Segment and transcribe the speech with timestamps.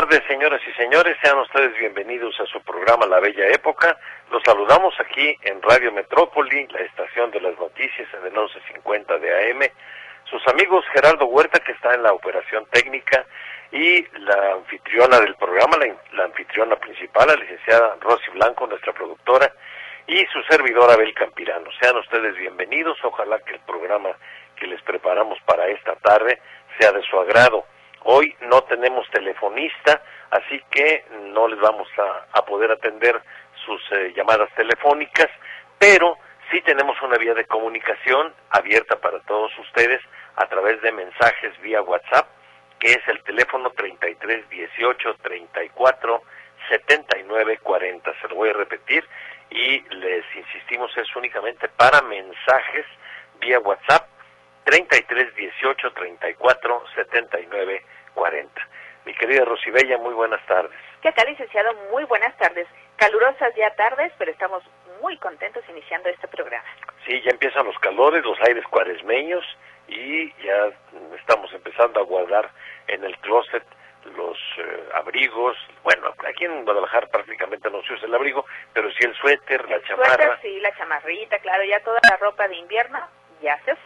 [0.00, 1.16] Tardes, señoras y señores.
[1.22, 3.96] Sean ustedes bienvenidos a su programa La Bella Época.
[4.32, 9.52] Los saludamos aquí en Radio Metrópoli, la estación de las noticias en el 1150 de
[9.52, 9.60] AM.
[10.24, 13.24] Sus amigos Gerardo Huerta, que está en la operación técnica,
[13.70, 15.76] y la anfitriona del programa,
[16.10, 19.52] la, anfitriona principal, la licenciada Rosy Blanco, nuestra productora,
[20.08, 21.70] y su servidor Abel Campirano.
[21.80, 22.98] Sean ustedes bienvenidos.
[23.04, 24.10] Ojalá que el programa
[24.56, 26.40] que les preparamos para esta tarde
[26.80, 27.64] sea de su agrado.
[28.04, 31.88] Hoy no tenemos telefonista, así que no les vamos
[32.32, 33.20] a, poder atender
[33.64, 35.30] sus eh, llamadas telefónicas,
[35.78, 36.18] pero
[36.50, 40.02] sí tenemos una vía de comunicación abierta para todos ustedes
[40.36, 42.28] a través de mensajes vía WhatsApp,
[42.78, 46.22] que es el teléfono 33 18 34
[46.68, 48.20] 79 40.
[48.20, 49.02] Se lo voy a repetir
[49.48, 52.84] y les insistimos, es únicamente para mensajes
[53.40, 54.13] vía WhatsApp
[54.64, 57.82] 33 18 34 79
[58.14, 58.68] 40.
[59.04, 60.72] Mi querida Rosibella, muy buenas tardes.
[61.02, 61.74] ¿Qué tal, licenciado?
[61.90, 62.66] Muy buenas tardes.
[62.96, 64.62] Calurosas ya tardes, pero estamos
[65.02, 66.64] muy contentos iniciando este programa.
[67.06, 69.44] Sí, ya empiezan los calores, los aires cuaresmeños
[69.86, 70.72] y ya
[71.18, 72.50] estamos empezando a guardar
[72.88, 73.64] en el closet
[74.16, 75.56] los eh, abrigos.
[75.82, 79.82] Bueno, aquí en Guadalajara prácticamente no se usa el abrigo, pero sí el suéter, la
[79.82, 80.14] chamarra.
[80.14, 82.98] Suéter, sí, la chamarrita, claro, ya toda la ropa de invierno
[83.42, 83.76] ya se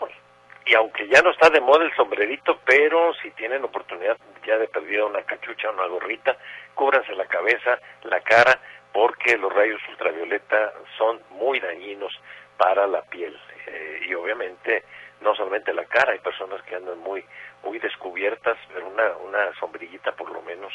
[1.09, 5.23] ya no está de moda el sombrerito, pero si tienen oportunidad ya de perder una
[5.23, 6.37] cachucha, una gorrita,
[6.75, 8.61] cúbranse la cabeza, la cara,
[8.93, 12.13] porque los rayos ultravioleta son muy dañinos
[12.57, 13.39] para la piel.
[13.67, 14.85] Eh, y obviamente
[15.21, 17.25] no solamente la cara, hay personas que andan muy
[17.65, 20.73] muy descubiertas, pero una, una sombrillita por lo menos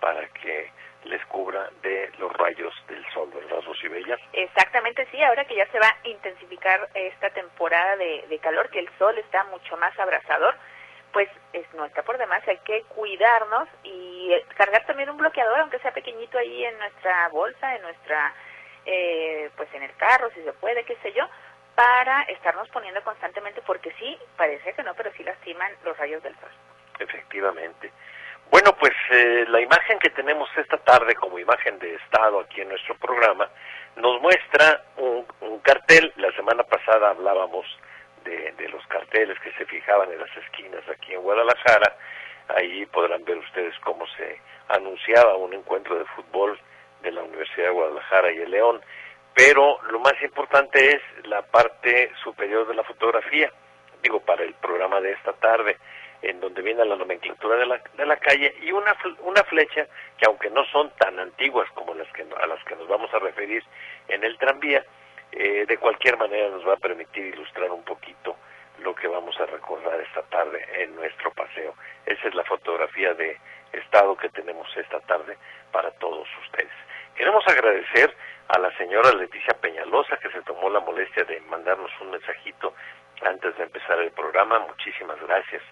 [0.00, 0.70] para que
[1.04, 4.16] les cubra de los rayos del sol, ¿verdad, Rosibella?
[4.32, 7.30] Exactamente, sí, ahora que ya se va a intensificar esta
[7.72, 10.54] de calor, que el sol está mucho más abrasador,
[11.12, 15.60] pues es, no está por demás, hay que cuidarnos y eh, cargar también un bloqueador,
[15.60, 18.34] aunque sea pequeñito ahí en nuestra bolsa, en nuestra,
[18.86, 21.28] eh, pues en el carro, si se puede, qué sé yo,
[21.74, 26.34] para estarnos poniendo constantemente, porque sí, parece que no, pero sí lastiman los rayos del
[26.36, 26.50] sol.
[26.98, 27.90] Efectivamente.
[28.50, 32.68] Bueno, pues eh, la imagen que tenemos esta tarde como imagen de Estado aquí en
[32.68, 33.48] nuestro programa
[33.96, 36.12] nos muestra un, un cartel.
[36.16, 37.14] La semana pasada
[38.24, 41.96] de, los carteles que se fijaban en las esquinas aquí en Guadalajara.
[42.48, 44.38] Ahí podrán ver ustedes cómo se
[44.68, 46.58] anunciaba un encuentro de fútbol
[47.02, 48.80] de la Universidad de Guadalajara y el León.
[49.34, 53.50] Pero lo más importante es la parte superior de la fotografía,
[54.02, 55.76] digo, para el programa de esta tarde
[56.22, 60.26] en donde viene la nomenclatura de la, de la calle y una, una flecha que
[60.26, 63.62] aunque no son tan antiguas como las que, a las que nos vamos a referir
[64.08, 64.84] en el tranvía,
[65.32, 68.36] eh, de cualquier manera nos va a permitir ilustrar un poquito
[68.78, 71.74] lo que vamos a recordar esta tarde en nuestro paseo.
[72.06, 73.38] Esa es la fotografía de
[73.72, 75.36] estado que tenemos esta tarde
[75.70, 76.72] para todos ustedes.
[77.16, 78.14] Queremos agradecer
[78.48, 82.74] a la señora Leticia Peñalosa que se tomó la molestia de mandarnos un mensajito
[83.22, 84.58] antes de empezar el programa.
[84.60, 85.62] Muchísimas gracias.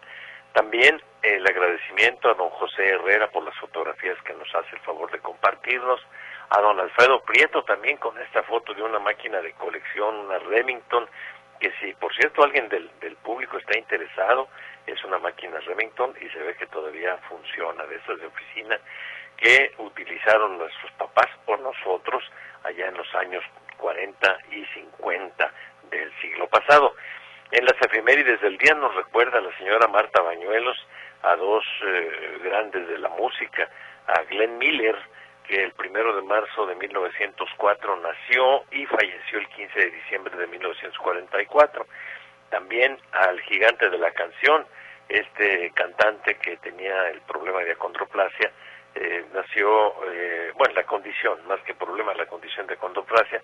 [0.53, 5.11] También el agradecimiento a don José Herrera por las fotografías que nos hace el favor
[5.11, 6.01] de compartirnos,
[6.51, 11.09] a don Alfredo Prieto también con esta foto de una máquina de colección, una Remington,
[11.61, 14.49] que si por cierto alguien del, del público está interesado,
[14.87, 18.79] es una máquina Remington y se ve que todavía funciona, de esas de oficina
[19.37, 22.23] que utilizaron nuestros papás o nosotros
[22.65, 23.43] allá en los años
[23.79, 25.53] 40 y 50
[25.91, 26.95] del siglo pasado.
[27.51, 30.77] En las efemérides del día nos recuerda la señora Marta Bañuelos
[31.23, 33.69] a dos eh, grandes de la música,
[34.07, 34.97] a Glenn Miller,
[35.51, 40.47] que el primero de marzo de 1904 nació y falleció el 15 de diciembre de
[40.47, 41.87] 1944.
[42.51, 44.65] También al gigante de la canción,
[45.09, 48.53] este cantante que tenía el problema de acondroplasia,
[48.95, 53.43] eh, nació, eh, bueno, la condición, más que problema, la condición de acondroplasia,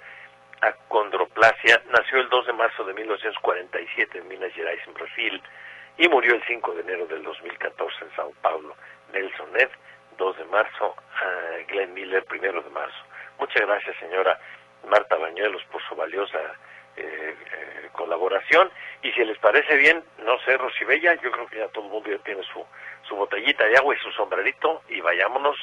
[0.61, 5.43] acondroplasia, nació el 2 de marzo de 1947 en Minas Gerais, en Brasil,
[5.99, 8.77] y murió el 5 de enero del 2014 en Sao Paulo.
[9.13, 9.71] Nelson Ned,
[10.17, 12.97] 2 de marzo, uh, Glenn Miller, 1 de marzo.
[13.39, 14.39] Muchas gracias, señora
[14.89, 16.39] Marta Bañuelos, por su valiosa
[16.97, 17.35] eh,
[17.93, 18.71] colaboración.
[19.03, 22.11] Y si les parece bien, no sé, Rosibella, yo creo que ya todo el mundo
[22.11, 22.65] ya tiene su,
[23.09, 25.57] su botellita de agua y su sombrerito y vayámonos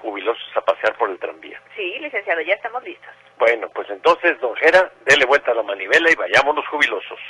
[0.00, 1.60] jubilosos a pasear por el tranvía.
[1.76, 3.10] Sí, licenciado, ya estamos listos.
[3.38, 7.20] Bueno, pues entonces, don Jera, dele vuelta a la manivela y vayámonos jubilosos.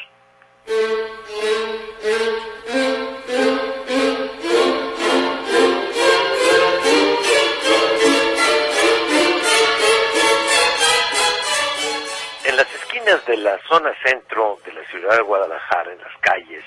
[13.11, 16.63] De la zona centro de la ciudad de Guadalajara, en las calles,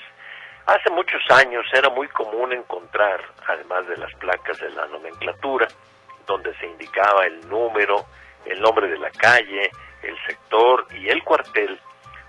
[0.66, 5.66] hace muchos años era muy común encontrar, además de las placas de la nomenclatura,
[6.26, 8.04] donde se indicaba el número,
[8.44, 9.70] el nombre de la calle,
[10.02, 11.80] el sector y el cuartel,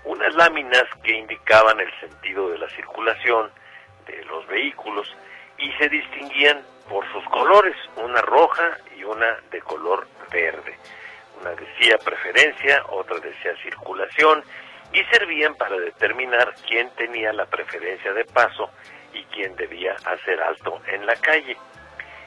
[0.04, 3.50] unas láminas que indicaban el sentido de la circulación
[4.06, 5.14] de los vehículos
[5.58, 10.78] y se distinguían por sus colores, una roja y una de color verde.
[11.40, 14.42] Una decía preferencia, otra decía circulación
[14.92, 18.70] y servían para determinar quién tenía la preferencia de paso
[19.12, 21.56] y quién debía hacer alto en la calle.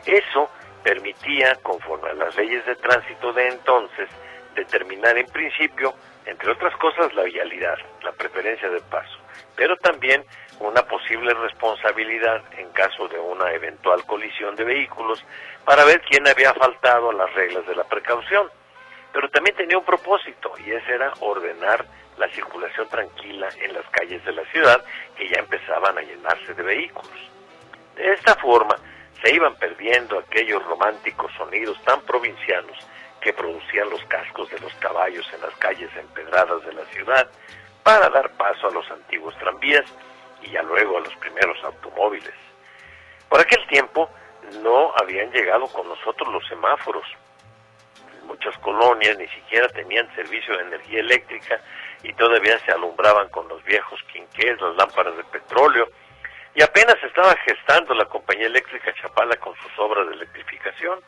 [0.06, 0.50] Eso
[0.84, 4.10] permitía, conforme a las leyes de tránsito de entonces,
[4.56, 5.94] determinar en principio,
[6.26, 9.18] entre otras cosas, la vialidad, la preferencia de paso,
[9.56, 10.24] pero también
[10.60, 15.24] una posible responsabilidad en caso de una eventual colisión de vehículos
[15.66, 18.50] para ver quién había faltado a las reglas de la precaución.
[19.14, 21.86] Pero también tenía un propósito y ese era ordenar
[22.18, 24.84] la circulación tranquila en las calles de la ciudad
[25.16, 27.30] que ya empezaban a llenarse de vehículos.
[27.96, 28.76] De esta forma,
[29.24, 32.78] se iban perdiendo aquellos románticos sonidos tan provincianos
[33.20, 37.30] que producían los cascos de los caballos en las calles empedradas de la ciudad
[37.84, 39.86] para dar paso a los antiguos tranvías
[40.42, 42.34] y ya luego a los primeros automóviles.
[43.28, 44.10] Por aquel tiempo
[44.62, 47.06] no habían llegado con nosotros los semáforos.
[48.30, 51.60] Muchas colonias ni siquiera tenían servicio de energía eléctrica
[52.04, 55.90] y todavía se alumbraban con los viejos quinqués, las lámparas de petróleo,
[56.54, 61.00] y apenas estaba gestando la compañía eléctrica Chapala con sus obras de electrificación.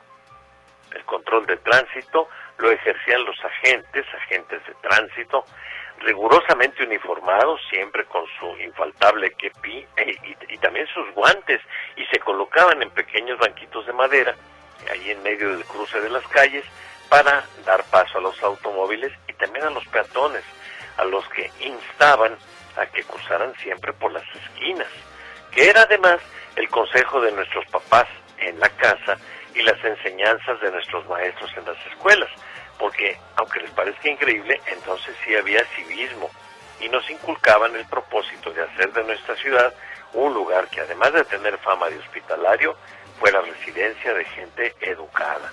[0.95, 2.27] El control de tránsito
[2.57, 5.45] lo ejercían los agentes, agentes de tránsito,
[5.99, 11.61] rigurosamente uniformados, siempre con su infaltable kepi e, y, y, también sus guantes,
[11.95, 14.35] y se colocaban en pequeños banquitos de madera,
[14.91, 16.65] ahí en medio del cruce de las calles,
[17.11, 20.43] para dar paso a los automóviles y también a los peatones,
[20.95, 22.37] a los que instaban
[22.77, 24.87] a que cruzaran siempre por las esquinas
[25.51, 26.19] que era además
[26.55, 29.17] el consejo de nuestros papás en la casa
[29.53, 32.29] y las enseñanzas de nuestros maestros en las escuelas,
[32.79, 36.29] porque aunque les parezca increíble, entonces sí había civismo
[36.79, 39.73] y nos inculcaban el propósito de hacer de nuestra ciudad
[40.13, 42.75] un lugar que además de tener fama de hospitalario,
[43.19, 45.51] fuera residencia de gente educada.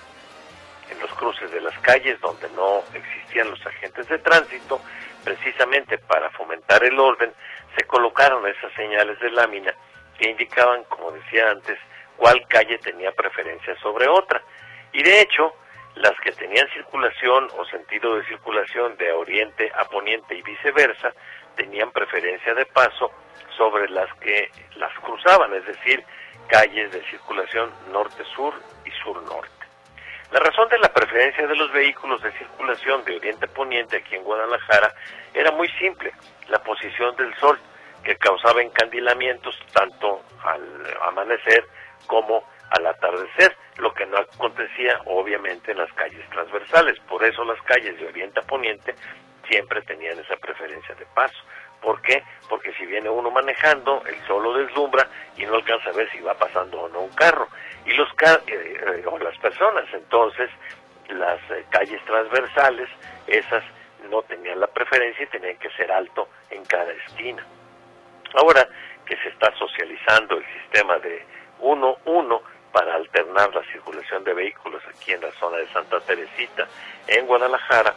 [0.91, 4.81] En los cruces de las calles donde no existían los agentes de tránsito,
[5.23, 7.31] precisamente para fomentar el orden,
[7.77, 9.73] se colocaron esas señales de lámina
[10.17, 11.77] que indicaban, como decía antes,
[12.17, 14.41] cuál calle tenía preferencia sobre otra.
[14.91, 15.53] Y de hecho,
[15.95, 21.13] las que tenían circulación o sentido de circulación de oriente a poniente y viceversa,
[21.55, 23.11] tenían preferencia de paso
[23.57, 26.03] sobre las que las cruzaban, es decir,
[26.47, 28.53] calles de circulación norte-sur
[28.85, 29.58] y sur-norte.
[30.31, 34.15] La razón de la preferencia de los vehículos de circulación de oriente a poniente aquí
[34.15, 34.93] en Guadalajara
[35.33, 36.13] era muy simple,
[36.49, 37.59] la posición del sol
[38.03, 40.61] que causaba encandilamientos tanto al
[41.07, 41.65] amanecer
[42.05, 46.99] como al atardecer, lo que no acontecía obviamente en las calles transversales.
[47.07, 48.93] Por eso las calles de oriente a poniente
[49.47, 51.39] siempre tenían esa preferencia de paso.
[51.81, 52.23] ¿Por qué?
[52.49, 55.07] Porque si viene uno manejando, el sol lo deslumbra
[55.37, 57.47] y no alcanza a ver si va pasando o no un carro.
[57.85, 60.49] Y los eh, eh, o las personas, entonces,
[61.09, 62.89] las eh, calles transversales,
[63.27, 63.63] esas
[64.09, 67.45] no tenían la preferencia y tenían que ser alto en cada esquina.
[68.33, 68.67] Ahora
[69.05, 71.25] que se está socializando el sistema de
[71.61, 76.67] 1-1 para alternar la circulación de vehículos aquí en la zona de Santa Teresita,
[77.07, 77.95] en Guadalajara,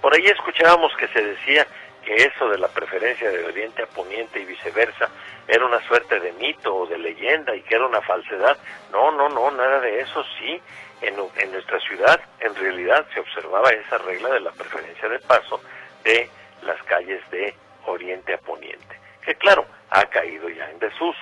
[0.00, 1.66] por ahí escuchábamos que se decía
[2.02, 5.08] que eso de la preferencia de oriente a poniente y viceversa
[5.46, 8.56] era una suerte de mito o de leyenda y que era una falsedad.
[8.90, 10.24] No, no, no, nada de eso.
[10.38, 10.60] Sí,
[11.00, 15.60] en, en nuestra ciudad en realidad se observaba esa regla de la preferencia de paso
[16.04, 16.28] de
[16.62, 17.54] las calles de
[17.86, 21.20] oriente a poniente que claro, ha caído ya en desuso.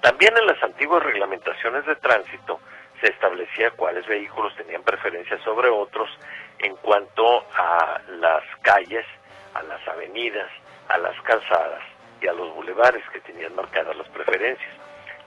[0.00, 2.60] También en las antiguas reglamentaciones de tránsito
[3.00, 6.08] se establecía cuáles vehículos tenían preferencia sobre otros
[6.58, 9.04] en cuanto a las calles,
[9.54, 10.50] a las avenidas,
[10.88, 11.82] a las calzadas
[12.20, 14.70] y a los bulevares que tenían marcadas las preferencias.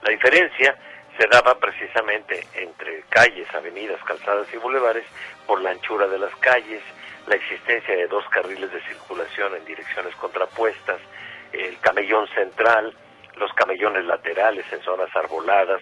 [0.02, 0.76] La diferencia
[1.18, 5.04] se daba precisamente entre calles, avenidas, calzadas y bulevares
[5.46, 6.82] por la anchura de las calles,
[7.26, 11.00] la existencia de dos carriles de circulación en direcciones contrapuestas,
[11.52, 12.94] el camellón central,
[13.36, 15.80] los camellones laterales en zonas arboladas,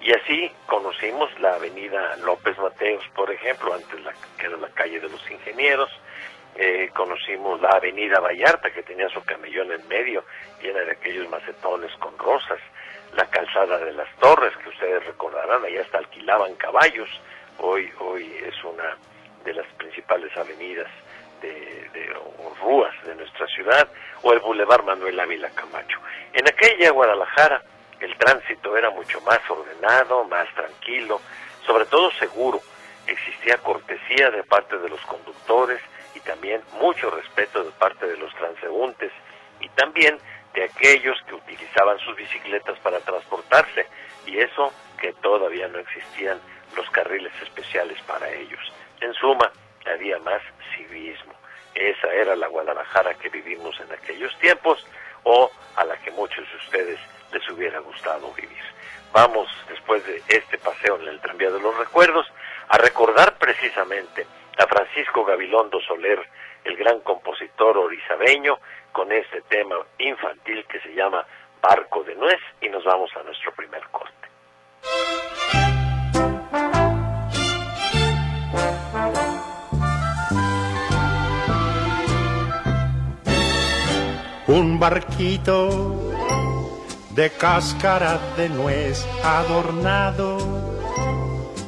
[0.00, 4.00] y así conocimos la avenida López Mateos, por ejemplo, antes
[4.38, 5.90] que era la calle de los ingenieros,
[6.56, 10.24] eh, conocimos la avenida Vallarta, que tenía su camellón en medio,
[10.62, 12.58] llena de aquellos macetones con rosas,
[13.14, 17.08] la calzada de las torres, que ustedes recordarán, allá hasta alquilaban caballos,
[17.58, 18.96] hoy, hoy es una
[19.44, 20.88] de las principales avenidas
[21.40, 23.88] de, de o rúas de nuestra ciudad,
[24.22, 25.98] o el Boulevard Manuel Ávila Camacho.
[26.32, 27.62] En aquella Guadalajara
[28.00, 31.20] el tránsito era mucho más ordenado, más tranquilo,
[31.66, 32.60] sobre todo seguro.
[33.06, 35.80] Existía cortesía de parte de los conductores
[36.14, 39.12] y también mucho respeto de parte de los transeúntes
[39.60, 40.18] y también
[40.54, 43.86] de aquellos que utilizaban sus bicicletas para transportarse
[44.26, 46.40] y eso que todavía no existían
[46.76, 48.60] los carriles especiales para ellos.
[49.00, 49.50] En suma,
[49.86, 50.42] había más
[50.76, 51.34] civismo.
[51.74, 54.86] Esa era la Guadalajara que vivimos en aquellos tiempos
[55.22, 56.98] o a la que muchos de ustedes
[57.32, 58.62] les hubiera gustado vivir.
[59.12, 62.26] Vamos, después de este paseo en el tranvía de los recuerdos,
[62.68, 64.26] a recordar precisamente
[64.58, 66.20] a Francisco Gabilondo Soler,
[66.64, 68.58] el gran compositor orizabeño,
[68.92, 71.24] con este tema infantil que se llama
[71.62, 74.10] Barco de Nuez, y nos vamos a nuestro primer corte.
[84.48, 86.10] Un barquito
[87.10, 90.38] de cáscara de nuez adornado,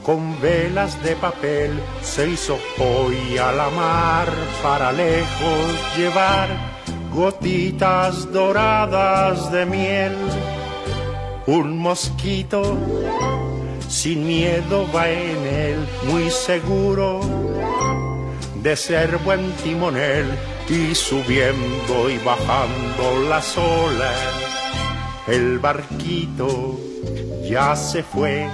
[0.05, 1.71] con velas de papel
[2.03, 4.29] se hizo hoy a la mar
[4.63, 6.49] para lejos llevar
[7.15, 10.17] gotitas doradas de miel.
[11.47, 12.77] Un mosquito
[13.89, 17.21] sin miedo va en él, muy seguro
[18.63, 20.27] de ser buen timonel
[20.69, 24.43] y subiendo y bajando las olas
[25.27, 26.79] el barquito
[27.49, 28.49] ya se fue.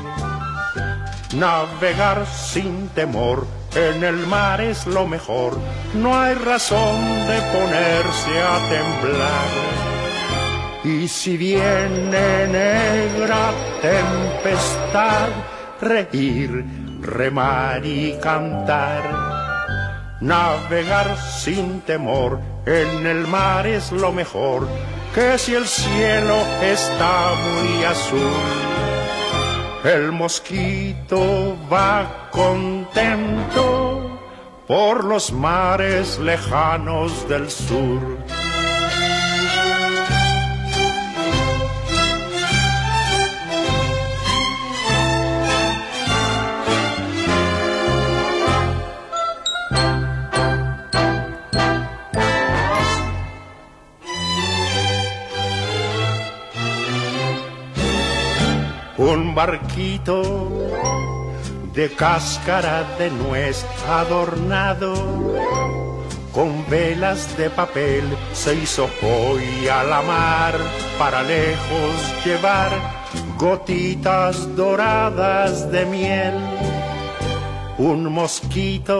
[1.35, 5.59] Navegar sin temor en el mar es lo mejor,
[5.95, 9.79] no hay razón de ponerse a temblar.
[10.85, 13.51] Y si viene negra
[13.83, 15.29] tempestad,
[15.83, 16.65] reír,
[17.03, 19.03] remar y cantar.
[20.23, 24.67] Navegar sin temor en el mar es lo mejor,
[25.15, 28.68] que si el cielo está muy azul,
[29.85, 34.19] el mosquito va contento
[34.67, 38.38] por los mares lejanos del sur.
[59.29, 60.23] Un barquito
[61.75, 64.95] de cáscara de nuez adornado
[66.33, 70.55] con velas de papel se hizo hoy a la mar
[70.99, 71.95] para lejos
[72.25, 72.71] llevar
[73.37, 76.35] gotitas doradas de miel.
[77.77, 78.99] Un mosquito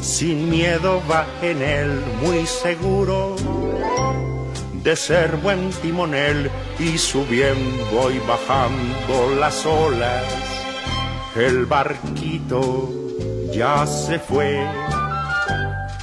[0.00, 3.36] sin miedo va en él muy seguro
[4.84, 10.24] de ser buen timonel y subiendo y bajando las olas,
[11.34, 12.92] el barquito
[13.50, 14.62] ya se fue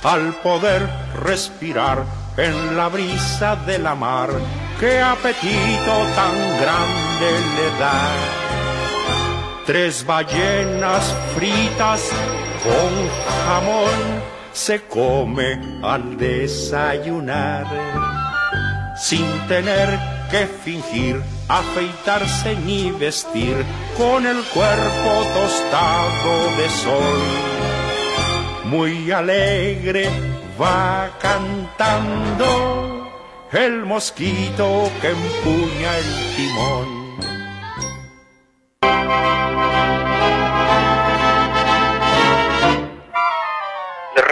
[0.03, 0.89] al poder
[1.23, 2.03] respirar
[2.37, 4.29] en la brisa de la mar,
[4.79, 8.15] qué apetito tan grande le da.
[9.67, 12.09] Tres ballenas fritas
[12.63, 12.91] con
[13.45, 14.23] jamón
[14.53, 18.20] se come al desayunar
[19.01, 23.65] sin tener que fingir, afeitarse ni vestir,
[23.97, 27.21] con el cuerpo tostado de sol.
[28.65, 30.07] Muy alegre
[30.61, 33.09] va cantando
[33.51, 37.00] el mosquito que empuña el timón.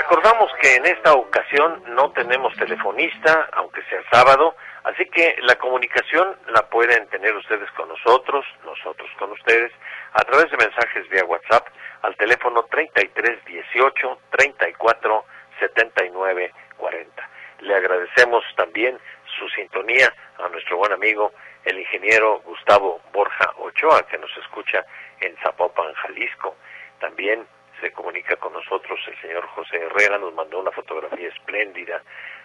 [0.10, 6.36] Recordamos que en esta ocasión no tenemos telefonista, aunque sea sábado, así que la comunicación
[6.48, 9.72] la pueden tener ustedes con nosotros, nosotros con ustedes,
[10.14, 11.68] a través de mensajes vía WhatsApp
[12.02, 15.26] al teléfono 3318 34
[15.60, 17.30] 79 40.
[17.60, 18.98] Le agradecemos también
[19.38, 21.34] su sintonía a nuestro buen amigo
[21.66, 24.84] el ingeniero Gustavo Borja Ochoa, que nos escucha
[25.20, 26.56] en Zapopan, Jalisco.
[27.00, 27.46] También
[27.80, 32.02] se comunica con nosotros el señor José Herrera, nos mandó una fotografía espléndida,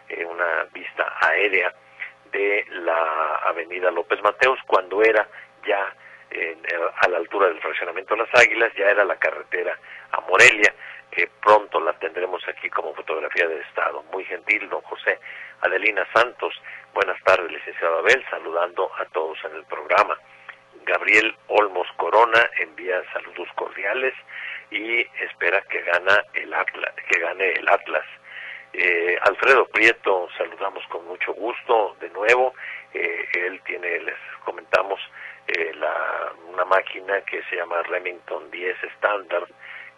[0.08, 1.72] eh, una vista aérea
[2.30, 5.28] de la avenida López Mateos cuando era
[5.66, 5.94] ya
[7.00, 9.78] a la altura del fraccionamiento Las Águilas, ya era la carretera
[10.10, 10.74] a Morelia,
[11.10, 14.02] que pronto la tendremos aquí como fotografía de Estado.
[14.12, 15.18] Muy gentil, don José.
[15.60, 16.60] Adelina Santos,
[16.92, 20.18] buenas tardes, licenciado Abel, saludando a todos en el programa.
[20.84, 24.14] Gabriel Olmos Corona envía saludos cordiales
[24.70, 28.04] y espera que gana el Atlas, que gane el Atlas.
[28.72, 32.54] Eh, Alfredo Prieto, saludamos con mucho gusto de nuevo.
[32.92, 35.00] Eh, él tiene, les comentamos,
[35.46, 39.48] eh, la, una máquina que se llama Remington 10 Standard,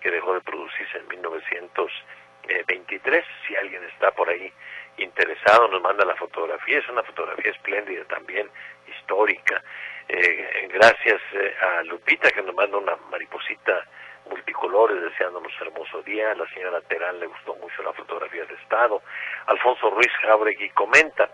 [0.00, 3.24] que dejó de producirse en 1923.
[3.46, 4.52] Si alguien está por ahí
[4.98, 6.78] interesado, nos manda la fotografía.
[6.78, 8.48] Es una fotografía espléndida también,
[8.88, 9.62] histórica.
[10.08, 13.84] Eh, gracias eh, a Lupita que nos manda una mariposita
[14.28, 16.34] multicolores deseándonos hermoso día.
[16.34, 19.02] La señora Terán le gustó mucho la fotografía de Estado.
[19.46, 21.30] Alfonso Ruiz Jauregui comenta,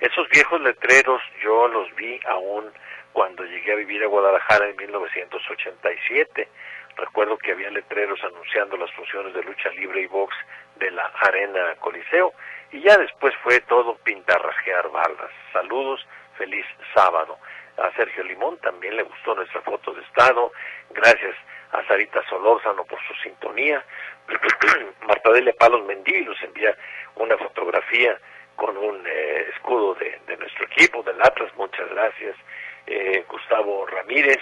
[0.00, 2.70] esos viejos letreros yo los vi aún
[3.12, 6.48] cuando llegué a vivir a Guadalajara en 1987.
[6.96, 10.34] Recuerdo que había letreros anunciando las funciones de lucha libre y box
[10.76, 12.32] de la Arena Coliseo
[12.72, 15.30] y ya después fue todo pintarrajear balas.
[15.52, 17.38] Saludos, feliz sábado.
[17.78, 20.52] A Sergio Limón también le gustó nuestra foto de estado.
[20.90, 21.36] Gracias
[21.72, 23.84] a Sarita Solórzano por su sintonía.
[25.06, 26.76] Marta Delia Palos Mendí nos envía
[27.16, 28.18] una fotografía
[28.56, 32.36] con un eh, escudo de, nuestro equipo, del Atlas, muchas gracias.
[32.86, 34.38] Eh, Gustavo Ramírez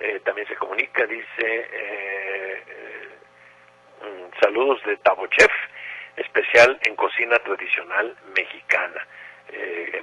[0.00, 1.68] eh, también se comunica, dice
[4.00, 5.52] mm, saludos de Tabochef,
[6.16, 9.06] especial en cocina tradicional mexicana.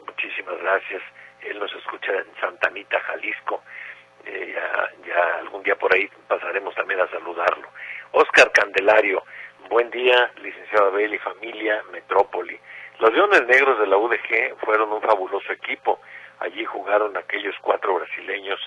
[0.06, 1.02] muchísimas gracias.
[1.42, 3.64] Él nos escucha en Santa Anita, Jalisco.
[4.26, 7.68] Ya, ya algún día por ahí pasaremos también a saludarlo.
[8.12, 9.24] Oscar Candelario,
[9.70, 12.60] buen día, licenciado Abel y familia Metrópoli.
[13.00, 16.02] Los Leones Negros de la UDG fueron un fabuloso equipo.
[16.40, 18.60] Allí jugaron aquellos cuatro brasileños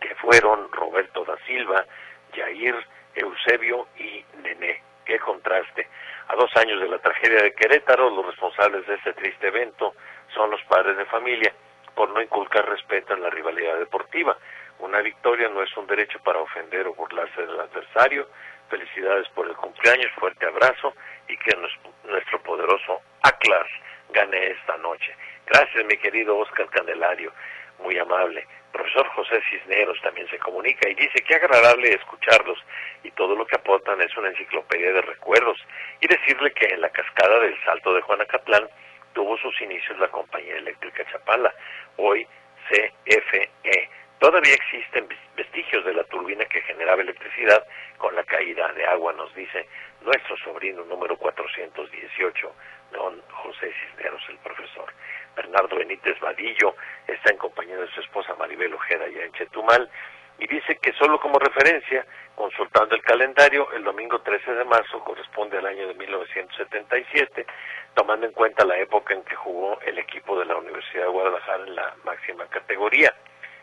[0.00, 1.86] que fueron Roberto da Silva,
[2.34, 2.74] Jair,
[3.14, 4.82] Eusebio y Nené.
[5.04, 5.88] Qué contraste.
[6.28, 9.94] A dos años de la tragedia de Querétaro, los responsables de este triste evento
[10.34, 11.54] son los padres de familia,
[11.94, 14.36] por no inculcar respeto en la rivalidad deportiva.
[14.78, 18.28] Una victoria no es un derecho para ofender o burlarse del adversario.
[18.68, 20.94] Felicidades por el cumpleaños, fuerte abrazo
[21.28, 21.56] y que
[22.04, 23.66] nuestro poderoso Atlas
[24.10, 25.14] gane esta noche.
[25.46, 27.32] Gracias, mi querido Oscar Candelario,
[27.78, 28.46] muy amable.
[28.72, 32.58] Profesor José Cisneros también se comunica y dice que agradable escucharlos
[33.04, 35.58] y todo lo que aportan es una enciclopedia de recuerdos
[36.00, 38.68] y decirle que en la cascada del Salto de Juanacatlán
[39.12, 41.54] tuvo sus inicios la compañía eléctrica Chapala,
[41.96, 42.26] hoy
[42.68, 43.90] CFE.
[44.18, 47.64] Todavía existen vestigios de la turbina que generaba electricidad
[47.98, 49.66] con la caída de agua, nos dice
[50.02, 52.54] nuestro sobrino número 418,
[52.92, 54.92] don José Cisneros, el profesor.
[55.36, 56.76] Bernardo Benítez Vadillo
[57.06, 59.90] está en compañía de su esposa Maribel Ojeda ya en Chetumal
[60.38, 65.58] y dice que solo como referencia, consultando el calendario, el domingo 13 de marzo corresponde
[65.58, 67.46] al año de 1977,
[67.94, 71.64] tomando en cuenta la época en que jugó el equipo de la Universidad de Guadalajara
[71.64, 73.14] en la máxima categoría.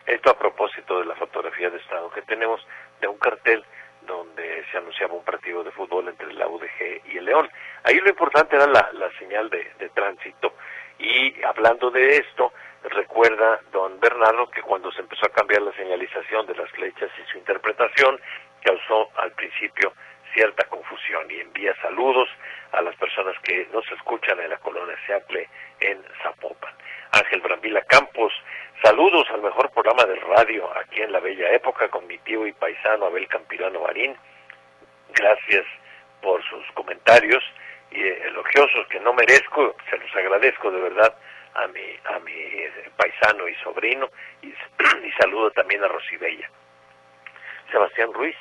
[0.05, 2.65] Esto a propósito de la fotografía de Estado que tenemos
[2.99, 3.63] de un cartel
[4.01, 7.49] donde se anunciaba un partido de fútbol entre la UDG y el León.
[7.83, 10.53] Ahí lo importante era la, señal de, tránsito.
[10.99, 12.53] Y hablando de esto,
[12.83, 13.59] recuerda
[13.91, 17.37] don Bernardo que cuando se empezó a cambiar la señalización de las flechas y su
[17.37, 18.19] interpretación,
[18.63, 19.93] causó al principio
[20.33, 22.29] cierta confusión y envía saludos
[22.71, 25.49] a las personas que nos escuchan en la colonia Seacle
[25.81, 26.73] en Zapopan.
[27.11, 28.31] Ángel Brambila Campos
[28.83, 32.51] Saludos al mejor programa de radio aquí en la bella época con mi tío y
[32.53, 34.17] paisano Abel Campirano Marín.
[35.13, 35.65] Gracias
[36.19, 37.43] por sus comentarios
[37.91, 41.13] y elogiosos que no merezco, se los agradezco de verdad
[41.55, 44.09] a mi, a mi eh, paisano y sobrino
[44.41, 44.47] y,
[45.03, 46.49] y saludo también a Rosibella.
[47.71, 48.35] Sebastián Ruiz,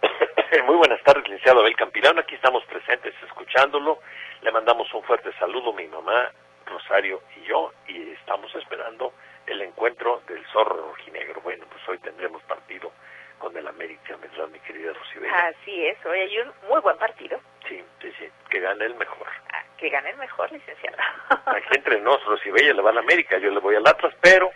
[0.66, 3.98] muy buenas tardes, licenciado Abel Campirano, aquí estamos presentes escuchándolo,
[4.42, 6.30] le mandamos un fuerte saludo mi mamá,
[6.66, 9.12] Rosario y yo, y estamos esperando
[9.46, 11.40] el encuentro del zorro rojinegro.
[11.40, 12.92] Bueno, pues hoy tendremos partido
[13.40, 15.48] con el América, ¿verdad, mi querida Rosibela?
[15.48, 17.40] Así es, hoy hay un muy buen partido.
[17.66, 19.26] Sí, sí, sí, que gane el mejor.
[19.52, 20.96] Ah, que gane el mejor, licenciado.
[21.46, 24.50] Aquí entre nosotros, Rosibella le va al América, yo le voy al Atlas, pero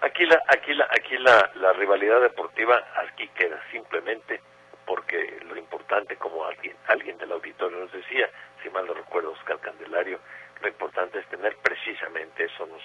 [0.00, 4.40] aquí la, aquí la, aquí la, la rivalidad deportiva aquí queda simplemente
[4.84, 8.28] porque lo importante, como alguien, alguien del auditorio nos decía,
[8.62, 10.18] si mal no recuerdo, Oscar Candelario,
[10.60, 12.66] lo importante es tener precisamente eso.
[12.66, 12.82] Nos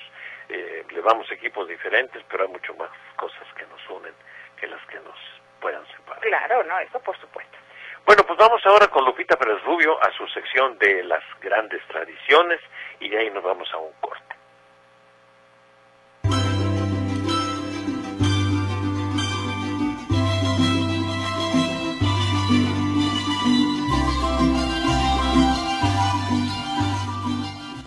[0.49, 4.13] eh, llevamos equipos diferentes, pero hay mucho más cosas que nos unen
[4.59, 5.17] que las que nos
[5.59, 6.21] puedan separar.
[6.21, 7.57] Claro, no, eso por supuesto.
[8.05, 12.59] Bueno, pues vamos ahora con Lupita Pérez Rubio a su sección de las grandes tradiciones
[12.99, 14.32] y de ahí nos vamos a un corte.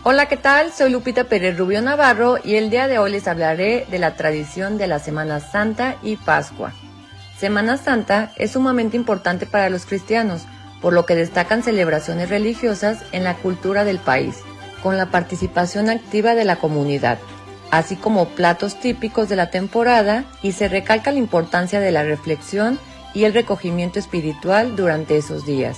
[0.09, 0.73] Hola, ¿qué tal?
[0.73, 4.79] Soy Lupita Pérez Rubio Navarro y el día de hoy les hablaré de la tradición
[4.79, 6.73] de la Semana Santa y Pascua.
[7.37, 10.43] Semana Santa es sumamente importante para los cristianos,
[10.81, 14.37] por lo que destacan celebraciones religiosas en la cultura del país,
[14.81, 17.19] con la participación activa de la comunidad,
[17.73, 22.79] así como platos típicos de la temporada y se recalca la importancia de la reflexión
[23.13, 25.77] y el recogimiento espiritual durante esos días.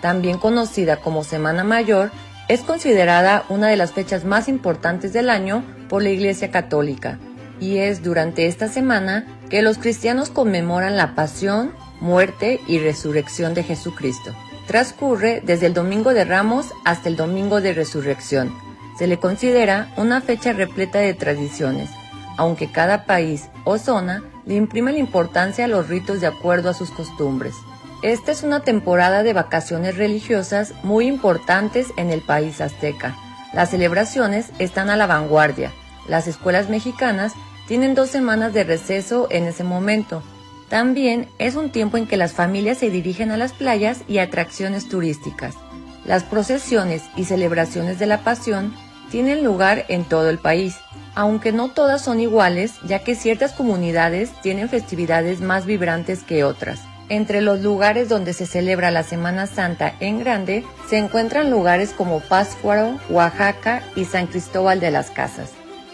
[0.00, 2.10] También conocida como Semana Mayor,
[2.48, 7.18] es considerada una de las fechas más importantes del año por la Iglesia Católica
[7.60, 13.64] y es durante esta semana que los cristianos conmemoran la pasión, muerte y resurrección de
[13.64, 14.34] Jesucristo.
[14.66, 18.54] Transcurre desde el Domingo de Ramos hasta el Domingo de Resurrección.
[18.98, 21.90] Se le considera una fecha repleta de tradiciones,
[22.36, 26.74] aunque cada país o zona le imprime la importancia a los ritos de acuerdo a
[26.74, 27.54] sus costumbres.
[28.02, 33.16] Esta es una temporada de vacaciones religiosas muy importantes en el país azteca.
[33.52, 35.72] Las celebraciones están a la vanguardia.
[36.06, 37.32] Las escuelas mexicanas
[37.66, 40.22] tienen dos semanas de receso en ese momento.
[40.68, 44.88] También es un tiempo en que las familias se dirigen a las playas y atracciones
[44.88, 45.56] turísticas.
[46.04, 48.74] Las procesiones y celebraciones de la pasión
[49.10, 50.76] tienen lugar en todo el país,
[51.16, 56.80] aunque no todas son iguales, ya que ciertas comunidades tienen festividades más vibrantes que otras.
[57.10, 62.20] Entre los lugares donde se celebra la Semana Santa en grande se encuentran lugares como
[62.20, 65.52] Páscuaro, Oaxaca y San Cristóbal de las Casas.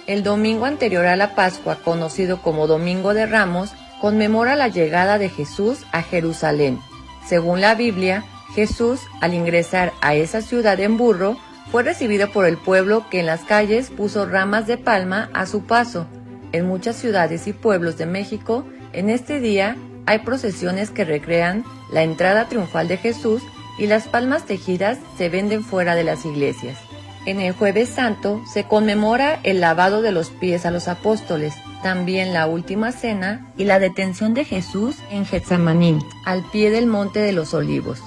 [0.08, 5.28] El domingo anterior a la Pascua, conocido como Domingo de Ramos, conmemora la llegada de
[5.28, 6.80] Jesús a Jerusalén.
[7.26, 8.24] Según la Biblia,
[8.54, 11.38] Jesús, al ingresar a esa ciudad en burro,
[11.70, 15.64] fue recibido por el pueblo que en las calles puso ramas de palma a su
[15.64, 16.06] paso.
[16.52, 22.02] En muchas ciudades y pueblos de México, en este día hay procesiones que recrean la
[22.02, 23.42] entrada triunfal de Jesús
[23.78, 26.78] y las palmas tejidas se venden fuera de las iglesias.
[27.26, 32.34] En el jueves santo se conmemora el lavado de los pies a los apóstoles, también
[32.34, 37.32] la última cena y la detención de Jesús en Getsemaní, al pie del monte de
[37.32, 38.00] los olivos.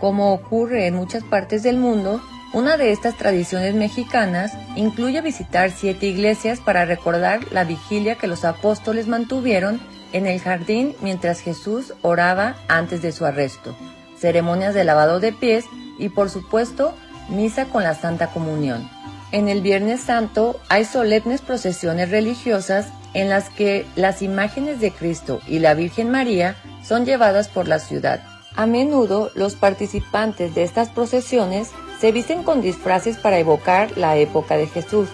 [0.00, 6.06] Como ocurre en muchas partes del mundo, una de estas tradiciones mexicanas incluye visitar siete
[6.06, 9.80] iglesias para recordar la vigilia que los apóstoles mantuvieron
[10.12, 13.74] en el jardín mientras Jesús oraba antes de su arresto,
[14.18, 15.64] ceremonias de lavado de pies
[15.98, 16.94] y por supuesto
[17.28, 18.88] misa con la Santa Comunión.
[19.32, 25.40] En el Viernes Santo hay solemnes procesiones religiosas en las que las imágenes de Cristo
[25.46, 28.22] y la Virgen María son llevadas por la ciudad.
[28.56, 31.70] A menudo los participantes de estas procesiones
[32.00, 35.08] se visten con disfraces para evocar la época de Jesús,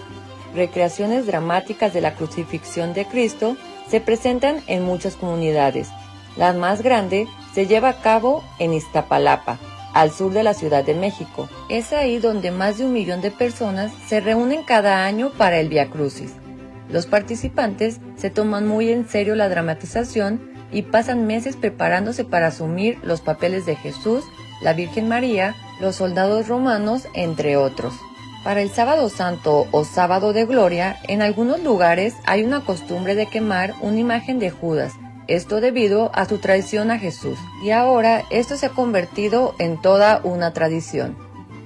[0.55, 3.55] recreaciones dramáticas de la crucifixión de Cristo
[3.89, 5.89] se presentan en muchas comunidades.
[6.35, 9.57] La más grande se lleva a cabo en Iztapalapa,
[9.93, 11.49] al sur de la Ciudad de México.
[11.69, 15.69] Es ahí donde más de un millón de personas se reúnen cada año para el
[15.69, 16.33] Via Crucis.
[16.89, 22.99] Los participantes se toman muy en serio la dramatización y pasan meses preparándose para asumir
[23.03, 24.23] los papeles de Jesús,
[24.61, 27.93] la Virgen María, los soldados romanos, entre otros.
[28.47, 33.25] Para el sábado santo o sábado de gloria, en algunos lugares hay una costumbre de
[33.25, 34.93] quemar una imagen de Judas,
[35.27, 37.37] esto debido a su traición a Jesús.
[37.61, 41.17] Y ahora esto se ha convertido en toda una tradición,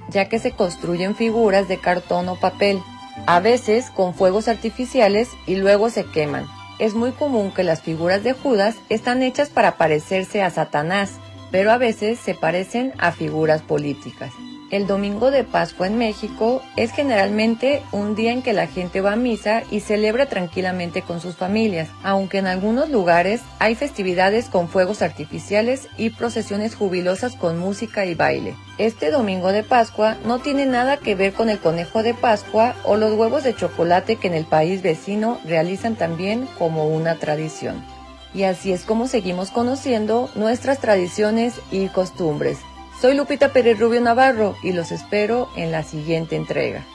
[0.08, 2.80] ya que se construyen figuras de cartón o papel,
[3.26, 6.48] a veces con fuegos artificiales y luego se queman.
[6.80, 11.12] Es muy común que las figuras de Judas están hechas para parecerse a Satanás,
[11.52, 14.32] pero a veces se parecen a figuras políticas.
[14.72, 19.12] El domingo de Pascua en México es generalmente un día en que la gente va
[19.12, 24.70] a misa y celebra tranquilamente con sus familias, aunque en algunos lugares hay festividades con
[24.70, 28.54] fuegos artificiales y procesiones jubilosas con música y baile.
[28.78, 32.96] Este domingo de Pascua no tiene nada que ver con el conejo de Pascua o
[32.96, 37.84] los huevos de chocolate que en el país vecino realizan también como una tradición.
[38.32, 42.56] Y así es como seguimos conociendo nuestras tradiciones y costumbres.
[43.02, 46.86] Soy Lupita Pérez Rubio Navarro y los espero en la siguiente entrega.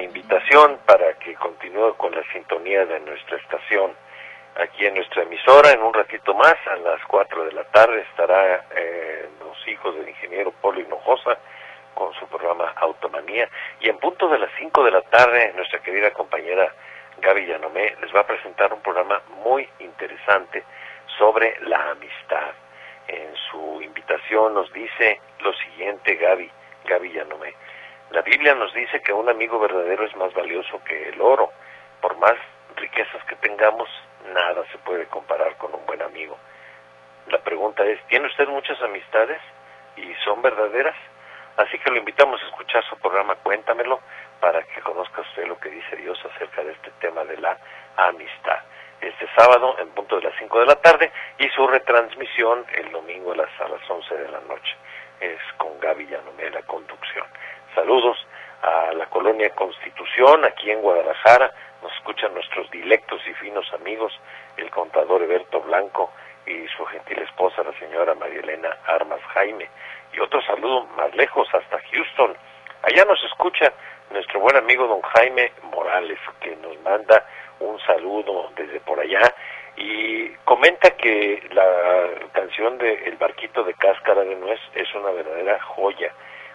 [0.00, 3.92] Invitación para que continúe con la sintonía de nuestra estación
[4.56, 5.70] aquí en nuestra emisora.
[5.70, 10.08] En un ratito más, a las 4 de la tarde, estará eh, los hijos del
[10.08, 11.38] ingeniero Polo Hinojosa
[11.94, 13.48] con su programa Automanía.
[13.80, 16.72] Y en punto de las 5 de la tarde, nuestra querida compañera
[17.18, 20.64] Gaby Yanomé les va a presentar un programa muy interesante
[21.18, 22.52] sobre la amistad.
[23.08, 26.50] En su invitación nos dice lo siguiente, Gaby,
[26.86, 27.54] Gaby Yanomé.
[28.10, 31.52] La Biblia nos dice que un amigo verdadero es más valioso que el oro.
[32.00, 32.34] Por más
[32.74, 33.88] riquezas que tengamos,
[34.34, 36.36] nada se puede comparar con un buen amigo.
[37.28, 39.40] La pregunta es, ¿tiene usted muchas amistades
[39.96, 40.96] y son verdaderas?
[41.56, 44.00] Así que lo invitamos a escuchar su programa Cuéntamelo
[44.40, 47.56] para que conozca usted lo que dice Dios acerca de este tema de la
[47.96, 48.58] amistad.
[49.00, 53.32] Este sábado en punto de las 5 de la tarde y su retransmisión el domingo
[53.32, 54.76] a las, a las 11 de la noche.
[55.20, 57.26] Es con Gaby Yanomé la conducción.
[57.74, 58.18] Saludos
[58.62, 61.52] a la colonia Constitución aquí en Guadalajara.
[61.82, 64.12] Nos escuchan nuestros dilectos y finos amigos,
[64.56, 66.12] el contador Eberto Blanco
[66.46, 69.68] y su gentil esposa, la señora María Elena Armas Jaime.
[70.12, 72.36] Y otro saludo más lejos, hasta Houston.
[72.82, 73.72] Allá nos escucha
[74.10, 77.24] nuestro buen amigo don Jaime Morales, que nos manda
[77.60, 79.34] un saludo desde por allá
[79.76, 85.60] y comenta que la canción de El barquito de cáscara de nuez es una verdadera
[85.62, 86.12] joya,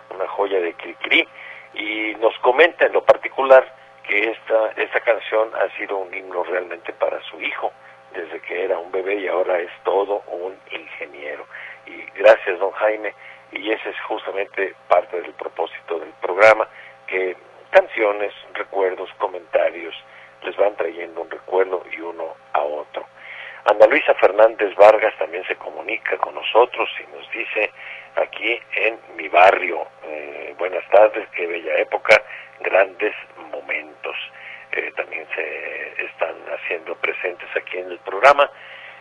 [0.10, 1.28] una joya de Cricri,
[1.74, 3.66] y nos comenta en lo particular
[4.08, 7.72] que esta, esta canción ha sido un himno realmente para su hijo,
[8.14, 11.46] desde que era un bebé y ahora es todo un ingeniero.
[11.86, 13.14] Y gracias, don Jaime,
[13.52, 16.68] y ese es justamente parte del propósito del programa,
[17.08, 17.36] que
[17.72, 19.94] canciones, recuerdos, comentarios
[20.44, 23.06] les van trayendo un recuerdo y uno a otro.
[23.66, 27.72] Ana Luisa Fernández Vargas también se comunica con nosotros y nos dice
[28.16, 32.22] aquí en mi barrio, eh, buenas tardes, qué bella época,
[32.62, 33.14] grandes
[33.52, 34.16] momentos.
[34.72, 38.50] Eh, también se están haciendo presentes aquí en el programa.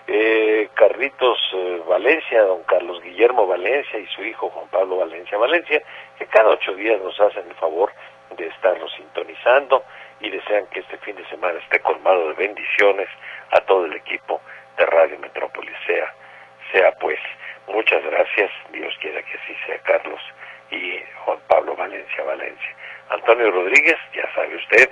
[0.07, 5.83] Eh, Carlitos eh, Valencia, don Carlos Guillermo Valencia y su hijo Juan Pablo Valencia Valencia,
[6.19, 7.91] que cada ocho días nos hacen el favor
[8.37, 9.85] de estarnos sintonizando
[10.21, 13.09] y desean que este fin de semana esté colmado de bendiciones
[13.51, 14.41] a todo el equipo
[14.77, 15.75] de Radio Metrópolis.
[15.87, 16.15] Sea,
[16.73, 17.19] sea pues,
[17.69, 20.21] muchas gracias, Dios quiera que así sea Carlos
[20.71, 22.77] y Juan Pablo Valencia Valencia.
[23.11, 24.91] Antonio Rodríguez, ya sabe usted,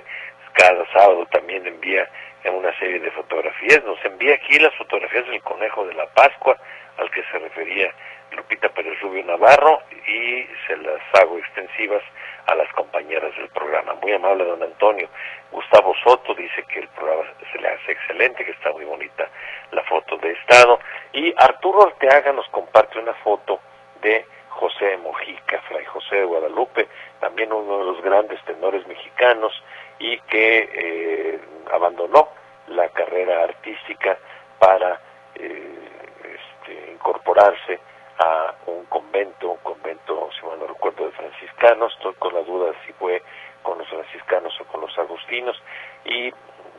[0.53, 2.07] cada sábado también envía
[2.43, 6.57] en una serie de fotografías, nos envía aquí las fotografías del conejo de la Pascua,
[6.97, 7.91] al que se refería
[8.31, 12.03] Lupita Pérez Rubio Navarro, y se las hago extensivas
[12.47, 13.93] a las compañeras del programa.
[14.01, 15.07] Muy amable don Antonio.
[15.51, 19.27] Gustavo Soto dice que el programa se le hace excelente, que está muy bonita
[19.71, 20.79] la foto de estado.
[21.13, 23.59] Y Arturo Arteaga nos comparte una foto
[24.01, 26.87] de José Mojica, Fray José de Guadalupe,
[27.19, 29.51] también uno de los grandes tenores mexicanos
[29.99, 31.39] y que eh,
[31.71, 32.29] abandonó
[32.67, 34.17] la carrera artística
[34.59, 34.99] para
[35.35, 35.89] eh,
[36.23, 37.79] este, incorporarse
[38.19, 42.73] a un convento, un convento, si mal no recuerdo, de franciscanos, estoy con la duda
[42.85, 43.21] si fue
[43.61, 45.61] con los franciscanos o con los agustinos,
[46.05, 46.31] y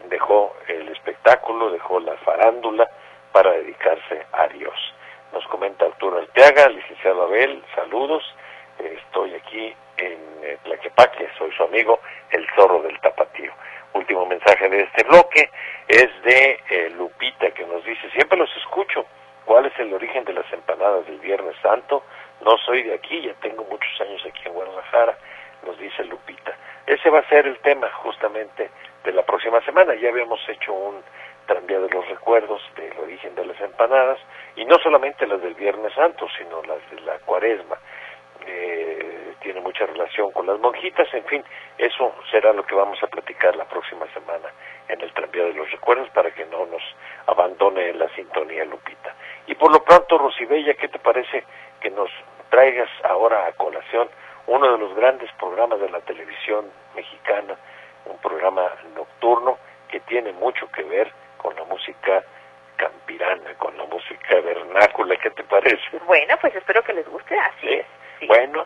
[0.09, 2.89] dejó el espectáculo, dejó la farándula
[3.33, 4.75] para dedicarse a Dios.
[5.33, 8.23] Nos comenta Arturo Alteaga, licenciado Abel, saludos,
[8.79, 13.53] estoy aquí en eh, Tlaquepaque, soy su amigo, el zorro del tapatío.
[13.95, 15.51] Último mensaje de este bloque
[15.89, 19.07] es de eh, Lupita que nos dice, siempre los escucho,
[19.45, 22.03] ¿Cuál es el origen de las empanadas del Viernes Santo?
[22.45, 25.17] No soy de aquí, ya tengo muchos años aquí en Guadalajara,
[25.67, 26.57] nos dice Lupita.
[26.87, 28.71] Ese va a ser el tema justamente
[29.05, 29.95] de la próxima semana.
[29.95, 31.03] Ya habíamos hecho un
[31.47, 34.19] tranvía de los recuerdos del origen de las empanadas,
[34.57, 37.77] y no solamente las del Viernes Santo, sino las de la Cuaresma.
[38.47, 39.14] Eh,
[39.45, 41.45] tiene mucha relación con las monjitas, en fin,
[41.77, 44.49] eso será lo que vamos a platicar la próxima semana
[44.89, 46.83] en el tranvía de los recuerdos para que no nos
[47.27, 49.15] abandone en la sintonía Lupita.
[49.47, 51.45] Y por lo pronto, Rosibella, ¿qué te parece
[51.79, 52.11] que nos
[52.49, 54.09] traigas ahora a colación
[54.47, 57.55] uno de los grandes programas de la televisión mexicana,
[58.07, 62.25] un programa nocturno que tiene mucho que ver con la música
[62.77, 65.99] campirana, con la música vernácula, ¿qué te parece?
[66.07, 67.87] Bueno, pues espero que les guste, así es.
[68.27, 68.65] Bueno,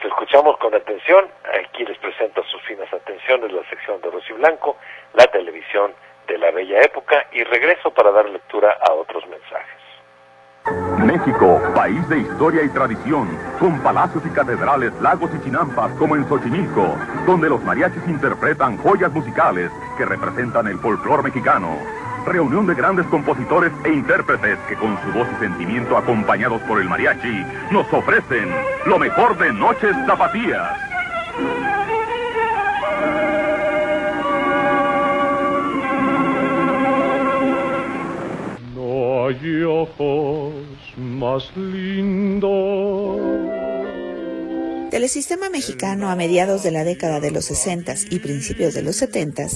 [0.00, 1.26] te escuchamos con atención.
[1.64, 4.76] Aquí les presento sus finas atenciones la sección de Rosy Blanco,
[5.14, 5.92] la televisión
[6.26, 9.80] de la bella época y regreso para dar lectura a otros mensajes.
[10.98, 16.28] México, país de historia y tradición, con palacios y catedrales, lagos y chinampas como en
[16.28, 21.78] Xochimilco, donde los mariachis interpretan joyas musicales que representan el folclor mexicano
[22.26, 26.88] reunión de grandes compositores e intérpretes que con su voz y sentimiento acompañados por el
[26.88, 28.48] mariachi nos ofrecen
[28.86, 30.78] lo mejor de Noches Zapatías.
[38.74, 40.54] No hay ojos
[40.96, 43.20] más lindos.
[44.90, 49.46] Telesistema mexicano a mediados de la década de los 60 y principios de los 70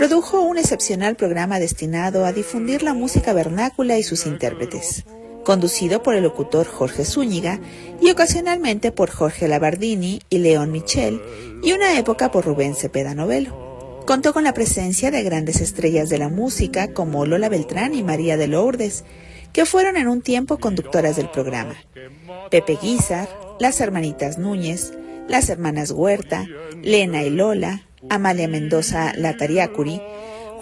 [0.00, 5.04] produjo un excepcional programa destinado a difundir la música vernácula y sus intérpretes,
[5.44, 7.60] conducido por el locutor Jorge Zúñiga
[8.00, 11.20] y ocasionalmente por Jorge Labardini y León Michel,
[11.62, 14.00] y una época por Rubén Cepeda Novelo.
[14.06, 18.38] Contó con la presencia de grandes estrellas de la música como Lola Beltrán y María
[18.38, 19.04] de Lourdes,
[19.52, 21.74] que fueron en un tiempo conductoras del programa.
[22.50, 24.94] Pepe Guizar, las hermanitas Núñez,
[25.28, 26.46] las hermanas Huerta,
[26.82, 30.00] Lena y Lola, Amalia Mendoza Latariacuri,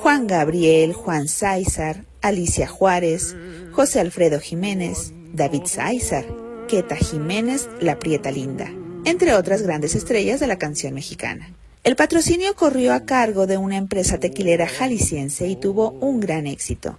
[0.02, 3.36] Juan Gabriel, Juan Sáizar, Alicia Juárez,
[3.72, 6.26] José Alfredo Jiménez, David Sáizar,
[6.66, 8.70] Queta Jiménez, La Prieta Linda,
[9.04, 11.52] entre otras grandes estrellas de la canción mexicana.
[11.84, 16.98] El patrocinio corrió a cargo de una empresa tequilera jalisciense y tuvo un gran éxito,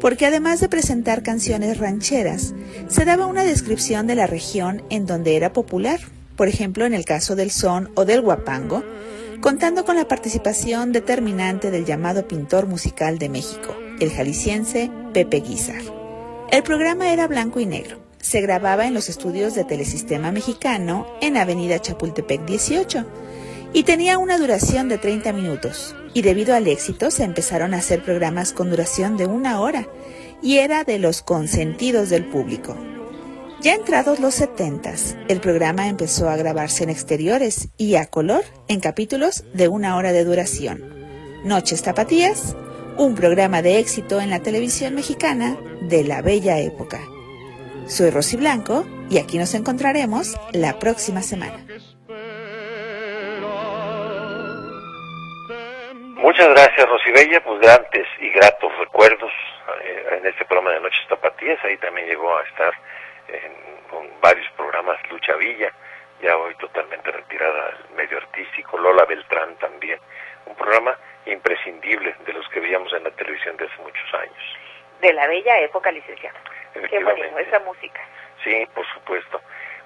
[0.00, 2.54] porque además de presentar canciones rancheras,
[2.88, 6.00] se daba una descripción de la región en donde era popular.
[6.36, 8.82] Por ejemplo, en el caso del son o del guapango,
[9.44, 15.82] contando con la participación determinante del llamado pintor musical de México, el jalisciense Pepe Guizar.
[16.50, 17.98] El programa era blanco y negro.
[18.18, 23.04] Se grababa en los estudios de Telesistema Mexicano en Avenida Chapultepec 18
[23.74, 25.94] y tenía una duración de 30 minutos.
[26.14, 29.86] Y debido al éxito se empezaron a hacer programas con duración de una hora
[30.40, 32.78] y era de los consentidos del público.
[33.64, 38.78] Ya entrados los setentas, el programa empezó a grabarse en exteriores y a color en
[38.78, 40.82] capítulos de una hora de duración.
[41.44, 42.58] Noches Tapatías,
[42.98, 46.98] un programa de éxito en la televisión mexicana de la bella época.
[47.86, 51.56] Soy Rosy Blanco y aquí nos encontraremos la próxima semana.
[56.20, 57.42] Muchas gracias, Rosibella.
[57.42, 59.32] Pues grandes y gratos recuerdos
[59.82, 61.58] eh, en este programa de Noches Tapatías.
[61.64, 62.74] Ahí también llegó a estar
[63.36, 63.52] en,
[63.90, 65.72] con varios programas Lucha Villa,
[66.22, 69.98] ya hoy totalmente retirada del medio artístico, Lola Beltrán también,
[70.46, 74.58] un programa imprescindible de los que veíamos en la televisión de hace muchos años.
[75.00, 76.38] De la bella época, licenciado.
[76.88, 78.00] Qué bonito, esa música.
[78.42, 79.40] Sí, por supuesto.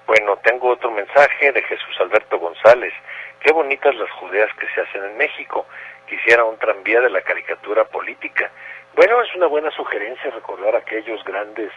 [0.05, 2.93] Bueno, tengo otro mensaje de Jesús Alberto González.
[3.41, 5.67] Qué bonitas las judeas que se hacen en México.
[6.07, 8.49] Quisiera un tranvía de la caricatura política.
[8.95, 11.71] Bueno, es una buena sugerencia recordar aquellos grandes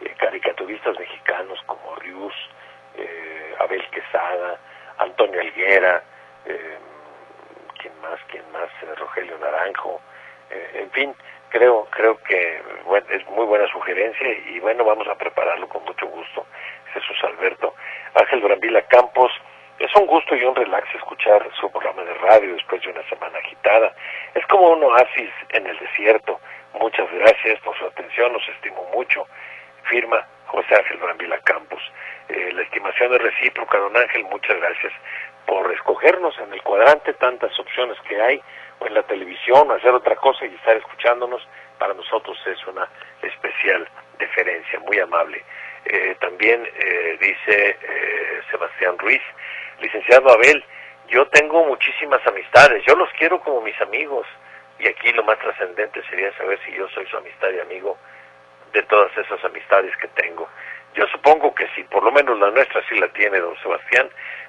[0.00, 2.34] eh, caricaturistas mexicanos como Rius,
[2.96, 4.58] eh, Abel Quesada,
[4.98, 6.02] Antonio Alguera,
[6.46, 6.78] eh,
[7.78, 10.00] quién más, quién más, eh, Rogelio Naranjo,
[10.50, 11.14] eh, en fin,
[11.50, 16.06] creo, creo que bueno, es muy buena sugerencia y bueno, vamos a prepararlo con mucho
[16.06, 16.46] gusto.
[16.92, 17.74] Jesús Alberto,
[18.14, 19.30] Ángel Durambila Campos,
[19.78, 23.38] es un gusto y un relax escuchar su programa de radio después de una semana
[23.38, 23.94] agitada.
[24.34, 26.40] Es como un oasis en el desierto.
[26.80, 29.26] Muchas gracias por su atención, los estimo mucho
[29.88, 31.82] firma José Ángel Brambila Campos.
[32.28, 34.92] Eh, la estimación es recíproca, don Ángel, muchas gracias
[35.46, 38.42] por escogernos en el cuadrante, tantas opciones que hay,
[38.80, 41.46] o en la televisión, hacer otra cosa y estar escuchándonos,
[41.78, 42.88] para nosotros es una
[43.22, 45.44] especial deferencia, muy amable.
[45.84, 49.22] Eh, también eh, dice eh, Sebastián Ruiz,
[49.80, 50.64] licenciado Abel,
[51.08, 54.26] yo tengo muchísimas amistades, yo los quiero como mis amigos,
[54.78, 57.96] y aquí lo más trascendente sería saber si yo soy su amistad y amigo
[58.76, 60.46] de todas esas amistades que tengo.
[60.94, 64.08] Yo supongo que sí, por lo menos la nuestra sí la tiene don Sebastián,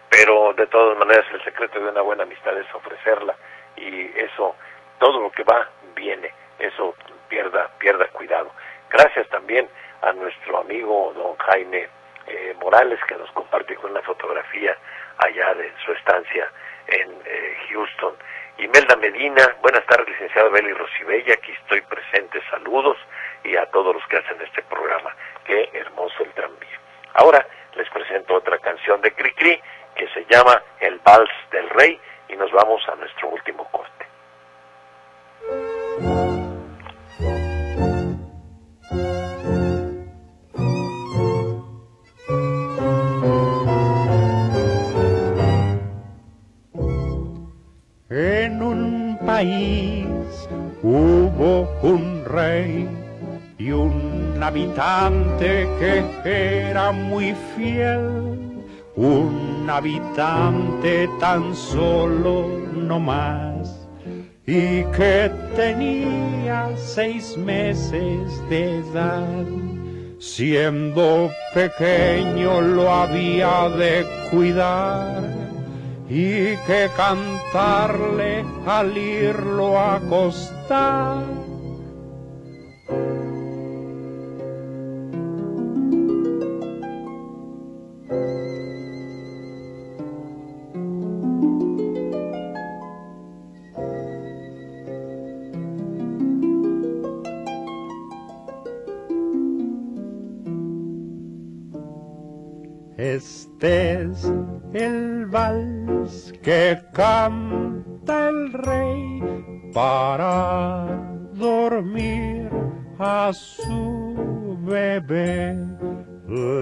[0.09, 3.35] pero de todas maneras el secreto de una buena amistad es ofrecerla
[3.77, 4.55] y eso,
[4.99, 6.93] todo lo que va, viene, eso
[7.29, 8.51] pierda, pierda cuidado.
[8.89, 9.69] Gracias también
[10.01, 11.87] a nuestro amigo don Jaime
[12.27, 14.77] eh, Morales que nos compartió una fotografía
[15.19, 16.51] allá de su estancia
[16.87, 18.13] en eh, Houston.
[18.57, 22.97] Imelda Medina, buenas tardes, licenciado Beli Rosibella, aquí estoy presente, saludos
[23.43, 25.15] y a todos los que hacen este programa.
[25.45, 26.79] Qué hermoso el tranvía.
[27.13, 27.45] Ahora
[27.75, 29.61] les presento otra canción de Cricri
[29.95, 34.05] que se llama El Vals del Rey y nos vamos a nuestro último corte.
[48.09, 50.07] En un país
[50.81, 52.96] hubo un rey
[53.71, 55.67] un habitante
[56.23, 58.63] que era muy fiel,
[58.95, 63.87] un habitante tan solo no más,
[64.45, 69.45] y que tenía seis meses de edad.
[70.19, 75.21] Siendo pequeño lo había de cuidar.
[76.09, 81.36] Y que cantarle al irlo a acostar
[109.97, 110.85] para
[111.33, 112.49] dormir
[112.99, 115.57] a su bebé.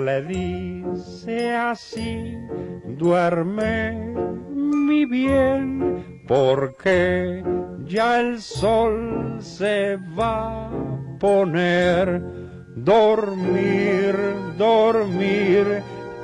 [0.05, 2.33] Le dice así,
[2.97, 4.13] duerme
[4.53, 7.43] mi bien, porque
[7.83, 10.71] ya el sol se va a
[11.19, 12.21] poner.
[12.77, 14.15] Dormir,
[14.57, 15.65] dormir,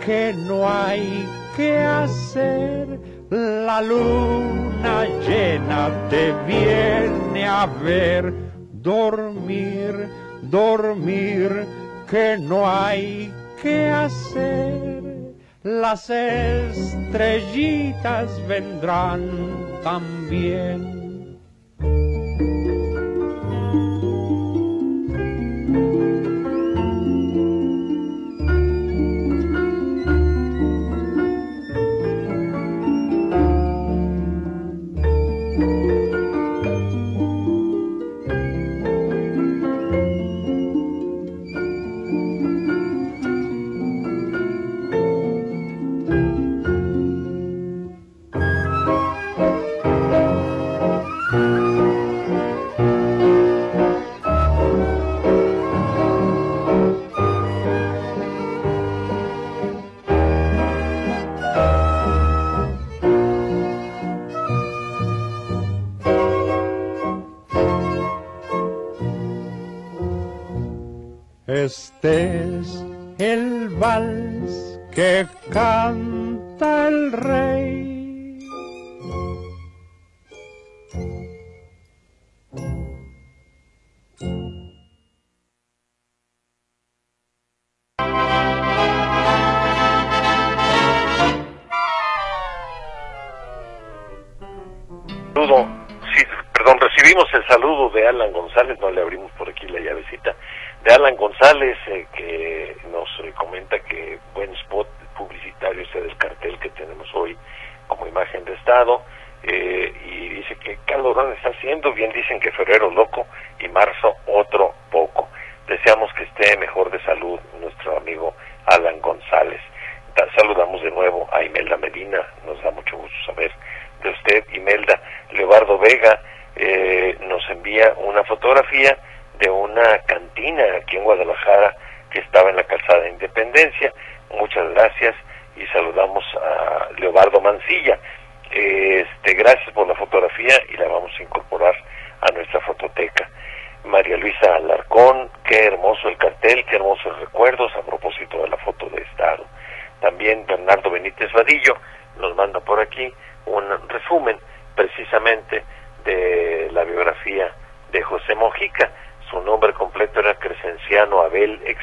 [0.06, 1.26] que no hay
[1.58, 8.34] que hacer la luna llena te viene a ver
[8.74, 10.10] dormir,
[10.42, 11.66] dormir,
[12.10, 15.34] que no hay que hacer.
[15.64, 17.26] Las estrellitas
[18.50, 19.30] vendrán
[19.82, 21.01] también
[71.52, 72.82] Este es
[73.20, 77.91] el vals que canta el rey.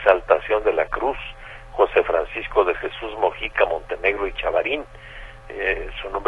[0.09, 1.19] exaltación de la cruz,
[1.73, 4.85] José Francisco de Jesús Mojica, Montenegro y Chavarín,
[5.51, 6.28] eh, su nombre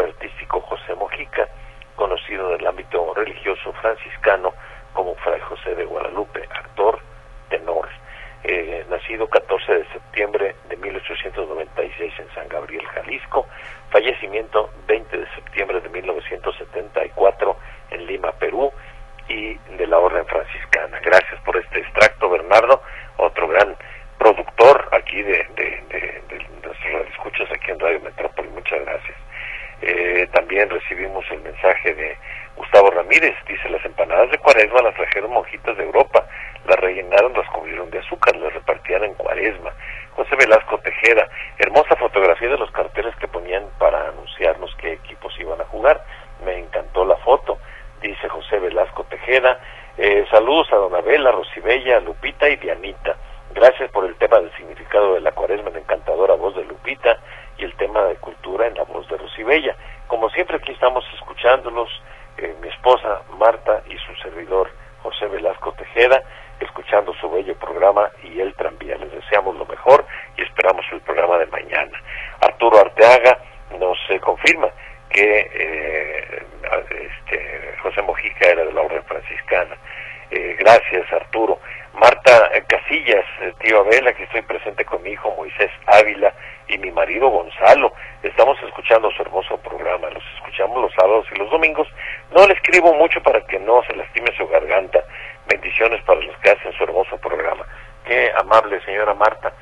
[86.92, 87.92] marido Gonzalo.
[88.22, 91.88] Estamos escuchando su hermoso programa, los escuchamos los sábados y los domingos.
[92.34, 95.02] No le escribo mucho para que no se lastime su garganta.
[95.46, 97.64] Bendiciones para los que hacen su hermoso programa.
[98.04, 99.52] Qué amable señora Marta.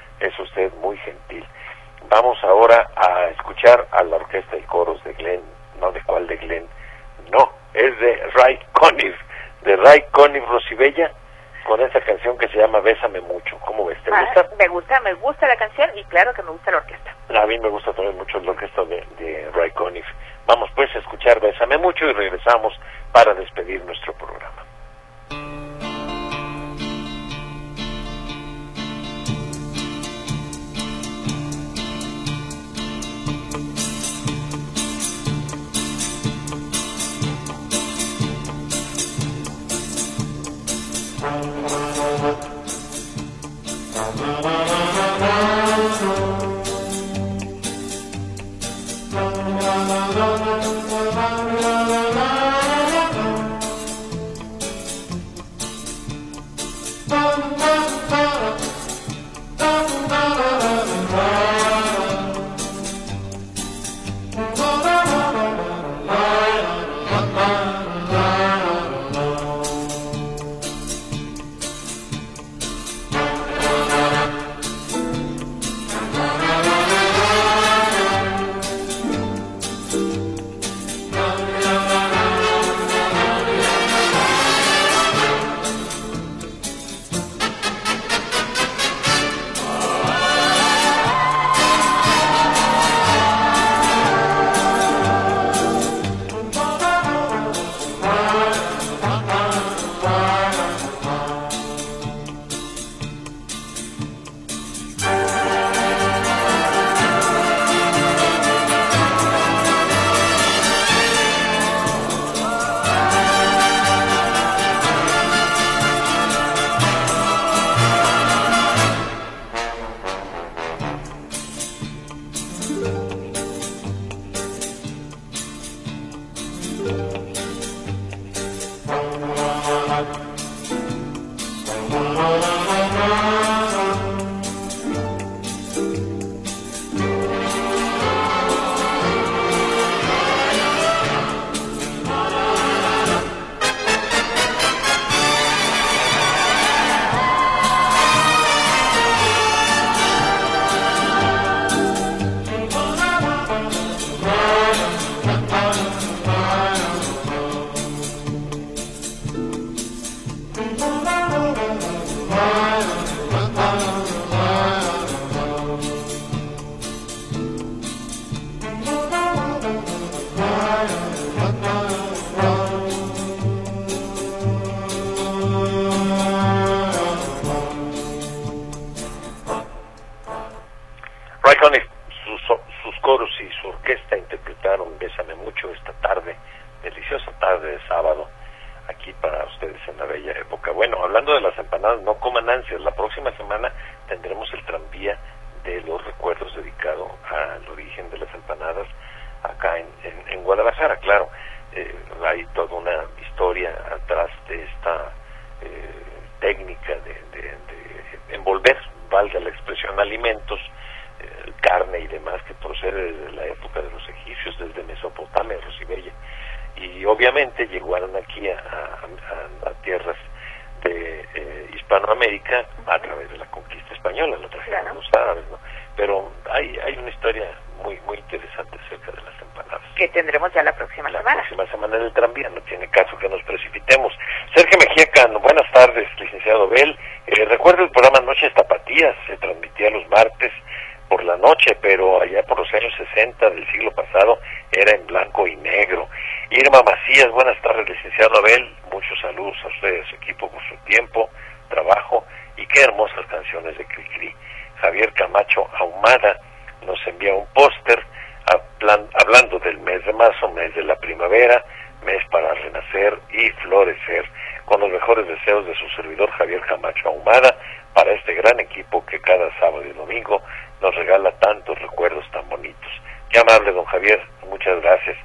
[264.65, 267.57] con los mejores deseos de su servidor Javier Camacho Ahumada
[267.95, 270.43] para este gran equipo que cada sábado y domingo
[270.81, 272.91] nos regala tantos recuerdos tan bonitos.
[273.31, 275.17] Qué amable, don Javier, muchas gracias.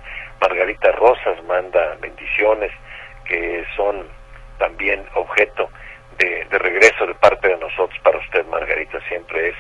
[0.42, 2.72] Margarita Rosas manda bendiciones
[3.26, 4.08] que son
[4.58, 5.70] también objeto
[6.18, 9.00] de, regreso de parte de nosotros para usted, Margarita.
[9.08, 9.56] Siempre es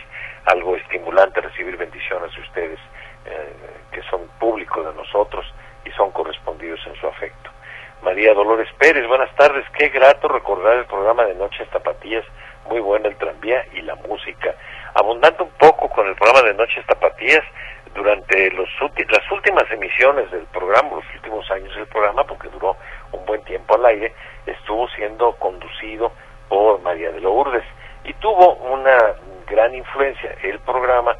[0.45, 2.79] algo estimulante recibir bendiciones de ustedes,
[3.25, 3.53] eh,
[3.91, 5.45] que son público de nosotros
[5.86, 7.53] y son correspondidos en su afecto.
[8.04, 9.08] María Dolores Pérez.
[9.08, 12.26] Buenas tardes, qué grato recordar el programa de Noches Tapatías,
[12.70, 14.54] muy bueno el tranvía y la música.
[14.93, 17.43] Abundando un poco con el programa de Noches Tapatías,
[17.95, 18.68] durante los
[19.10, 22.76] las últimas emisiones del programa, los últimos años del programa, porque duró
[23.14, 24.14] un buen tiempo al aire,
[24.45, 26.12] estuvo siendo conducido
[26.49, 27.64] por María de Lourdes
[28.04, 28.97] y tuvo una
[29.47, 31.16] gran influencia el programa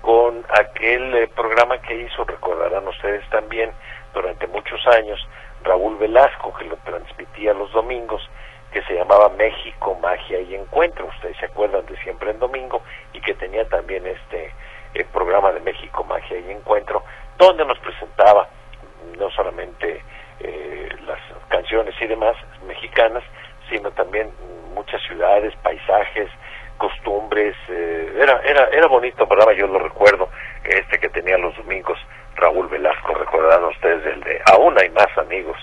[0.00, 3.70] con aquel eh, programa que hizo, recordarán ustedes también,
[4.12, 5.20] durante muchos años,
[5.64, 8.28] Raúl Velasco, que lo transmitía los domingos,
[8.72, 11.06] que se llamaba México, Magia y Encuentro.
[11.06, 14.52] Ustedes se acuerdan de siempre en domingo y que tenía también este
[14.94, 17.02] eh, programa de México, Magia y Encuentro,
[17.38, 18.48] donde nos presentaba
[19.18, 20.02] no solamente
[20.40, 22.36] eh, las canciones y demás
[22.66, 23.22] mexicanas,
[23.70, 24.30] sino también
[24.74, 26.28] muchas ciudades, paisajes,
[26.78, 27.56] costumbres.
[27.68, 30.28] Eh, era, era, era bonito programa, yo lo recuerdo,
[30.64, 31.98] este que tenía los domingos
[32.36, 35.56] Raúl Velasco, recordarán ustedes el de Aún hay más amigos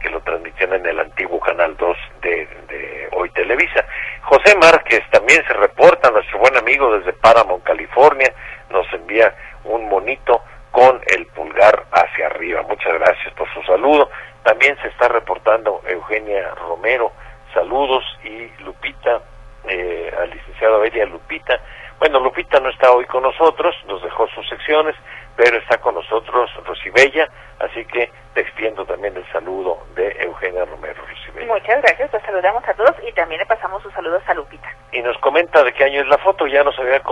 [0.00, 3.84] que lo transmitían en el antiguo Canal 2 de, Hoy Televisa.
[4.22, 8.32] José Márquez también se reporta, nuestro buen amigo desde Paramount, California,
[8.70, 12.62] nos envía un monito con el pulgar hacia arriba.
[12.62, 14.08] Muchas gracias por su saludo.
[14.42, 17.12] También se está reportando Eugenia Romero,
[17.52, 19.20] saludos, y Lupita,
[19.68, 21.60] eh, al licenciado Abelia Lupita.
[21.98, 24.94] Bueno, Lupita no está hoy con nosotros, nos dejó sus secciones,
[25.36, 27.28] pero está con nosotros Rosibella,
[27.58, 31.52] así que te extiendo también el saludo de Eugenia Romero Rosibella.
[31.52, 34.68] Muchas gracias, los saludamos a todos y también le pasamos sus saludos a Lupita.
[34.92, 37.02] Y nos comenta de qué año es la foto, ya nos había,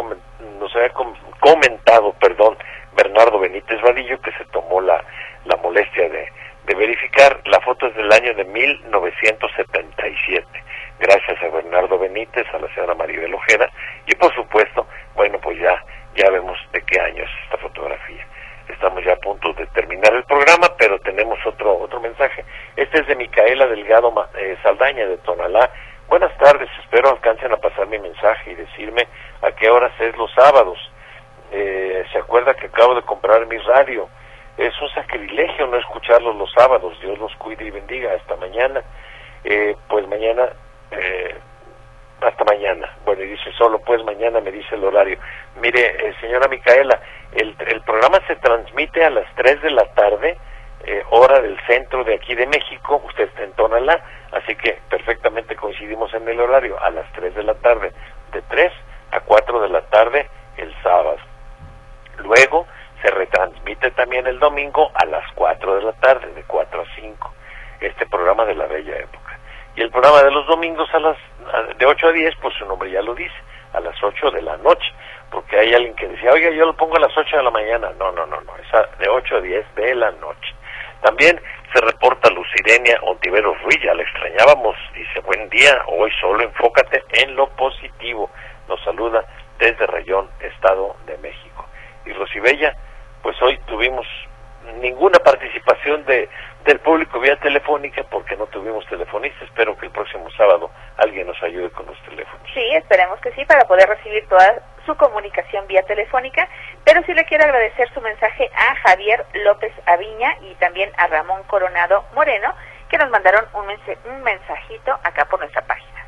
[0.58, 0.92] nos había
[1.40, 2.56] comentado, perdón,
[2.96, 5.02] Bernardo Benítez Vadillo, que se tomó la,
[5.44, 6.28] la molestia de,
[6.68, 10.46] de verificar, la foto es del año de 1977.
[11.00, 13.70] Gracias a Bernardo Benítez, a la señora Maribel Ojeda,
[14.06, 15.82] y por supuesto, bueno, pues ya
[16.18, 18.26] ya vemos de qué año es esta fotografía.
[18.68, 22.44] Estamos ya a punto de terminar el programa, pero tenemos otro otro mensaje.
[22.76, 25.70] Este es de Micaela Delgado eh, Saldaña de Tonalá.
[26.08, 29.06] Buenas tardes, espero alcancen a pasar mi mensaje y decirme
[29.42, 30.78] a qué horas es los sábados.
[31.52, 34.08] Eh, se acuerda que acabo de comprar mi radio.
[34.56, 37.00] Es un sacrilegio no escucharlos los sábados.
[37.00, 38.12] Dios los cuide y bendiga.
[38.14, 38.82] Hasta mañana.
[39.44, 40.48] Eh, pues mañana
[40.90, 41.36] eh,
[42.20, 42.88] hasta mañana.
[43.04, 45.18] Bueno, y dice solo, pues mañana me dice el horario.
[45.60, 47.00] Mire, eh, señora Micaela,
[47.32, 50.36] el, el, programa se transmite a las 3 de la tarde,
[50.84, 54.02] eh, hora del centro de aquí de México, usted está en Tonalá,
[54.32, 57.92] así que perfectamente coincidimos en el horario, a las 3 de la tarde,
[58.32, 58.72] de 3
[59.12, 61.16] a 4 de la tarde el sábado.
[62.18, 62.66] Luego
[63.02, 67.34] se retransmite también el domingo a las 4 de la tarde, de 4 a 5,
[67.80, 69.38] este programa de la bella época.
[69.76, 71.16] Y el programa de los domingos a las
[71.78, 73.34] de 8 a 10, pues su nombre ya lo dice,
[73.72, 74.92] a las 8 de la noche,
[75.30, 77.90] porque hay alguien que decía, oiga, yo lo pongo a las 8 de la mañana.
[77.98, 80.54] No, no, no, no, es de 8 a 10 de la noche.
[81.02, 81.40] También
[81.72, 87.36] se reporta Lucirenia Ontiveros Ruiz, ya la extrañábamos, dice, buen día, hoy solo enfócate en
[87.36, 88.30] lo positivo.
[88.68, 89.24] Nos saluda
[89.58, 91.66] desde Rayón, Estado de México.
[92.04, 92.74] Y Rosibella,
[93.22, 94.06] pues hoy tuvimos
[94.80, 96.28] ninguna participación de,
[96.68, 99.42] del público vía telefónica porque no tuvimos telefonistas.
[99.44, 102.46] Espero que el próximo sábado alguien nos ayude con los teléfonos.
[102.52, 106.46] Sí, esperemos que sí, para poder recibir toda su comunicación vía telefónica.
[106.84, 111.42] Pero sí le quiero agradecer su mensaje a Javier López Aviña y también a Ramón
[111.44, 112.54] Coronado Moreno,
[112.90, 113.66] que nos mandaron un,
[114.12, 116.04] un mensajito acá por nuestra página.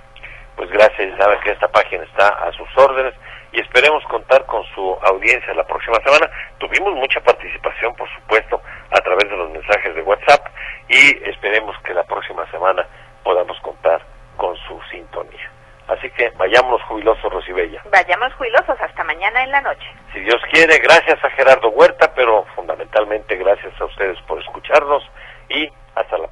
[0.57, 3.15] Pues gracias, sabe que esta página está a sus órdenes
[3.53, 6.31] y esperemos contar con su audiencia la próxima semana.
[6.59, 10.47] Tuvimos mucha participación, por supuesto, a través de los mensajes de WhatsApp
[10.89, 12.87] y esperemos que la próxima semana
[13.23, 14.01] podamos contar
[14.37, 15.51] con su sintonía.
[15.89, 17.83] Así que vayámonos jubilosos, Rosibella.
[17.91, 19.87] Vayamos jubilosos hasta mañana en la noche.
[20.13, 25.03] Si Dios quiere, gracias a Gerardo Huerta, pero fundamentalmente gracias a ustedes por escucharnos
[25.49, 26.29] y hasta la